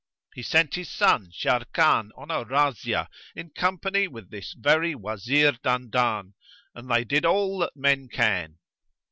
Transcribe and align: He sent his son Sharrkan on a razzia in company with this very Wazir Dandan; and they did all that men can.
He 0.33 0.41
sent 0.41 0.73
his 0.73 0.89
son 0.89 1.31
Sharrkan 1.31 2.09
on 2.17 2.31
a 2.31 2.43
razzia 2.43 3.07
in 3.35 3.51
company 3.51 4.07
with 4.07 4.31
this 4.31 4.53
very 4.57 4.95
Wazir 4.95 5.51
Dandan; 5.61 6.33
and 6.73 6.89
they 6.89 7.03
did 7.03 7.23
all 7.23 7.59
that 7.59 7.75
men 7.75 8.09
can. 8.09 8.57